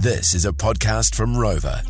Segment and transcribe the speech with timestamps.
[0.00, 1.82] This is a podcast from Rova.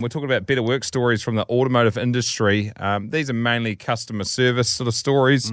[0.00, 2.72] We're talking about better work stories from the automotive industry.
[2.76, 5.50] Um, these are mainly customer service sort of stories,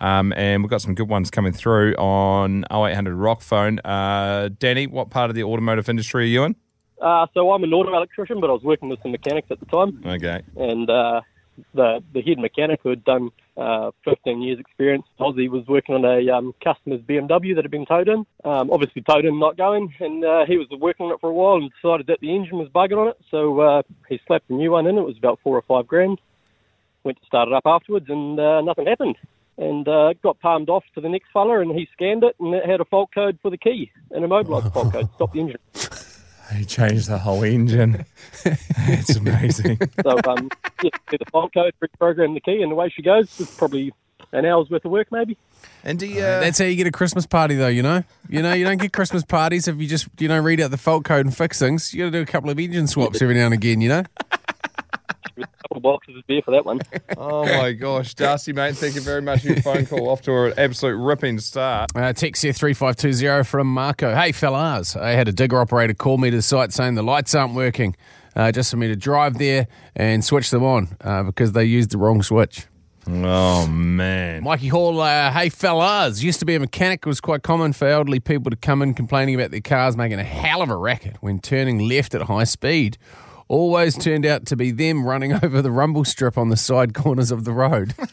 [0.00, 3.78] um, and we've got some good ones coming through on 0800 Rock Phone.
[3.80, 6.56] Uh, Danny, what part of the automotive industry are you in?
[7.00, 9.66] Uh, so I'm an auto electrician, but I was working with some mechanics at the
[9.66, 10.42] time, Okay.
[10.56, 11.20] and uh,
[11.74, 16.04] the the head mechanic who had done uh, 15 years experience, Aussie, was working on
[16.04, 18.26] a um, customer's BMW that had been towed in.
[18.44, 21.32] Um, obviously, towed in, not going, and uh, he was working on it for a
[21.32, 24.54] while and decided that the engine was bugging on it, so uh, he slapped a
[24.54, 24.96] new one in.
[24.96, 26.20] It was about four or five grand.
[27.04, 29.16] Went to start it up afterwards, and uh, nothing happened.
[29.58, 32.64] And uh, got palmed off to the next fella, and he scanned it, and it
[32.64, 35.58] had a fault code for the key, and a immobilised fault code, stopped the engine.
[36.52, 38.04] He changed the whole engine.
[38.44, 39.78] it's amazing.
[40.02, 40.50] So um,
[40.82, 43.40] yeah, the fault code, reprogram the key, and away she goes.
[43.40, 43.92] It's probably
[44.32, 45.36] an hour's worth of work, maybe.
[45.84, 47.68] And do you, That's how you get a Christmas party, though.
[47.68, 50.60] You know, you know, you don't get Christmas parties if you just you know read
[50.60, 51.92] out the fault code and fix things.
[51.92, 53.80] You got to do a couple of engine swaps every now and again.
[53.80, 54.04] You know.
[55.72, 56.80] A couple of boxes of beer for that one.
[57.16, 60.10] oh my gosh, Darcy, mate, thank you very much for your phone call.
[60.10, 61.90] Off to an absolute ripping start.
[61.94, 64.14] Uh, text here three five two zero from Marco.
[64.14, 67.34] Hey fellas, I had a digger operator call me to the site saying the lights
[67.34, 67.96] aren't working.
[68.36, 71.90] Uh, just for me to drive there and switch them on uh, because they used
[71.90, 72.66] the wrong switch.
[73.06, 74.44] Oh, man.
[74.44, 77.00] Mikey Hall, uh, hey fellas, used to be a mechanic.
[77.04, 80.18] It was quite common for elderly people to come in complaining about their cars making
[80.18, 82.98] a hell of a racket when turning left at high speed.
[83.52, 87.30] Always turned out to be them running over the rumble strip on the side corners
[87.30, 87.94] of the road.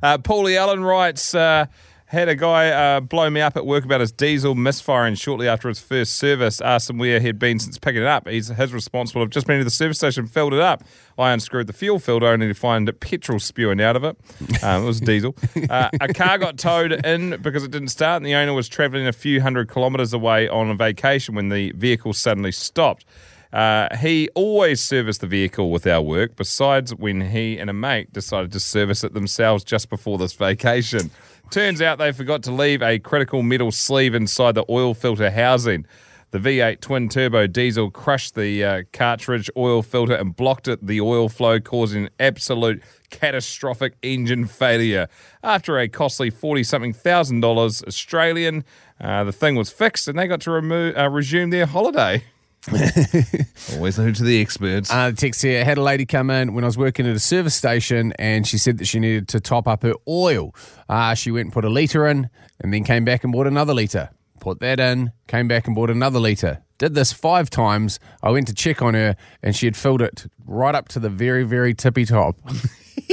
[0.00, 1.66] Uh, Paulie Allen writes, uh,
[2.08, 5.68] had a guy uh, blow me up at work about his diesel misfiring shortly after
[5.68, 6.60] his first service.
[6.60, 8.26] Asked him where he'd been since picking it up.
[8.26, 10.84] He's his responsible of just been to the service station, filled it up.
[11.18, 14.16] I unscrewed the fuel filter only to find petrol spewing out of it.
[14.60, 15.36] Um, it was diesel.
[15.70, 19.06] Uh, a car got towed in because it didn't start, and the owner was travelling
[19.06, 23.04] a few hundred kilometres away on a vacation when the vehicle suddenly stopped.
[23.52, 28.12] Uh, he always serviced the vehicle with our work, besides when he and a mate
[28.12, 31.10] decided to service it themselves just before this vacation.
[31.50, 35.86] Turns out they forgot to leave a critical metal sleeve inside the oil filter housing.
[36.30, 41.00] The V8 twin turbo diesel crushed the uh, cartridge oil filter and blocked it, the
[41.00, 45.08] oil flow, causing absolute catastrophic engine failure.
[45.42, 48.62] After a costly 40 something thousand dollars Australian,
[49.00, 52.22] uh, the thing was fixed and they got to remo- uh, resume their holiday.
[53.74, 54.90] Always leave it to the experts.
[54.92, 57.20] Uh, the text here had a lady come in when I was working at a
[57.20, 60.54] service station and she said that she needed to top up her oil.
[60.88, 62.28] Uh, she went and put a litre in
[62.60, 64.10] and then came back and bought another litre.
[64.40, 66.62] Put that in, came back and bought another litre.
[66.78, 67.98] Did this five times.
[68.22, 71.08] I went to check on her and she had filled it right up to the
[71.08, 72.36] very, very tippy top.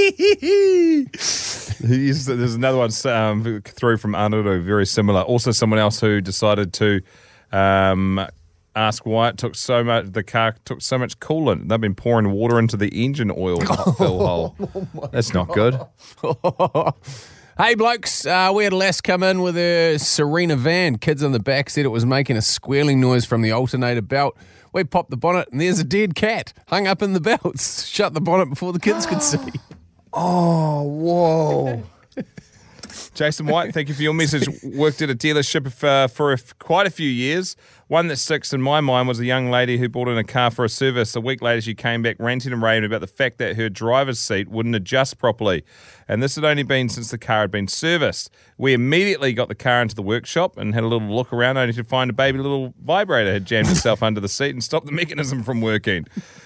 [1.80, 5.22] There's another one um, through from Arnold, very similar.
[5.22, 7.02] Also, someone else who decided to
[7.52, 8.28] um,
[8.75, 10.12] ask why it took so much.
[10.12, 11.69] The car took so much coolant.
[11.69, 13.59] They've been pouring water into the engine oil
[13.97, 14.56] fill hole.
[15.12, 15.80] That's not good.
[17.58, 20.97] Hey, blokes, uh, we had lass come in with a Serena van.
[20.97, 24.36] Kids on the back said it was making a squealing noise from the alternator belt.
[24.74, 27.86] We popped the bonnet, and there's a dead cat hung up in the belts.
[27.88, 29.38] Shut the bonnet before the kids could see.
[30.18, 31.84] Oh, whoa.
[33.16, 34.46] Jason White, thank you for your message.
[34.62, 37.56] Worked at a dealership uh, for a quite a few years.
[37.88, 40.52] One that sticks in my mind was a young lady who bought in a car
[40.52, 41.16] for a service.
[41.16, 44.20] A week later, she came back ranting and raving about the fact that her driver's
[44.20, 45.64] seat wouldn't adjust properly.
[46.09, 48.31] And this had only been since the car had been serviced.
[48.58, 51.74] We immediately got the car into the workshop and had a little look around, only
[51.74, 54.92] to find a baby little vibrator had jammed itself under the seat and stopped the
[54.92, 56.06] mechanism from working.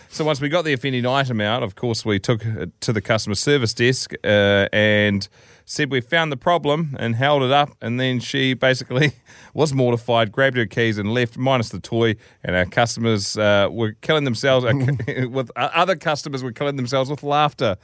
[0.09, 3.02] So once we got the offending item out, of course, we took it to the
[3.02, 5.28] customer service desk uh, and
[5.69, 7.70] said we found the problem and held it up.
[7.81, 9.14] And then she basically
[9.53, 12.16] was mortified, grabbed her keys and left, minus the toy.
[12.44, 14.66] And our customers uh, were killing themselves
[15.30, 17.78] with uh, other customers were killing themselves with laughter.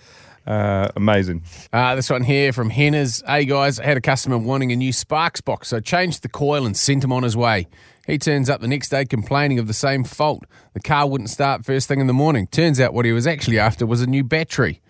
[0.46, 1.44] Uh, amazing.
[1.74, 3.26] Uh, this one here from Henners.
[3.26, 6.30] Hey guys, I had a customer wanting a new Sparks box, so I changed the
[6.30, 7.68] coil and sent him on his way.
[8.06, 10.44] He turns up the next day complaining of the same fault.
[10.74, 12.46] The car wouldn't start first thing in the morning.
[12.48, 14.82] Turns out what he was actually after was a new battery.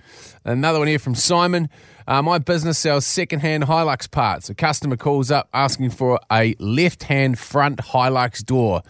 [0.43, 1.69] Another one here from Simon.
[2.07, 4.49] Uh, my business sells second-hand Hilux parts.
[4.49, 8.81] A customer calls up asking for a left-hand front Hilux door.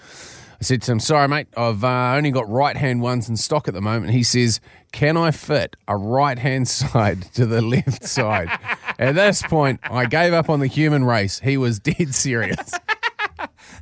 [0.60, 3.68] I said to him, sorry, mate, I've uh, only got right hand ones in stock
[3.68, 4.14] at the moment.
[4.14, 4.60] He says,
[4.92, 8.50] can I fit a right hand side to the left side?
[8.98, 11.40] at this point, I gave up on the human race.
[11.40, 12.72] He was dead serious.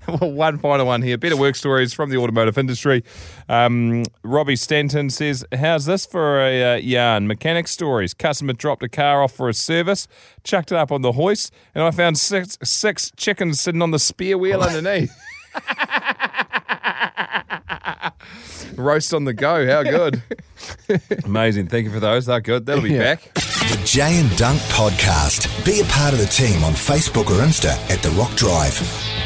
[0.07, 1.17] well, one final one here.
[1.17, 3.03] Better work stories from the automotive industry.
[3.47, 7.27] Um, Robbie Stanton says, How's this for a uh, yarn?
[7.27, 8.13] Mechanic stories.
[8.13, 10.07] Customer dropped a car off for a service,
[10.43, 13.99] chucked it up on the hoist, and I found six, six chickens sitting on the
[13.99, 15.13] spare wheel underneath.
[18.75, 19.67] Roast on the go.
[19.67, 20.21] How good.
[21.25, 21.67] Amazing.
[21.67, 22.25] Thank you for those.
[22.25, 22.65] That good.
[22.65, 23.15] That'll be yeah.
[23.15, 23.33] back.
[23.33, 25.65] The Jay and Dunc Podcast.
[25.65, 29.22] Be a part of the team on Facebook or Insta at The Rock Drive.